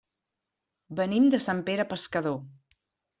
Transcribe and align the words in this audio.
Venim 0.99 1.27
de 1.35 1.39
Sant 1.47 1.61
Pere 1.67 1.85
Pescador. 1.91 2.41